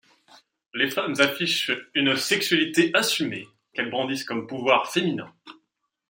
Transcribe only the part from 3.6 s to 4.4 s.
qu'elles brandissent